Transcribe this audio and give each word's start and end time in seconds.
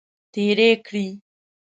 تیرې 0.33 0.69
کړې. 0.85 1.05